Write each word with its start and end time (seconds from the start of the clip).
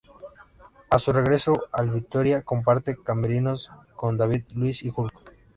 A 0.89 0.97
su 0.97 1.13
regreso 1.13 1.65
al 1.71 1.91
Vitória 1.91 2.41
comparte 2.41 2.97
camerinos 3.03 3.69
con 3.95 4.17
David 4.17 4.45
Luiz 4.55 4.81
y 4.81 4.89
Hulk. 4.89 5.13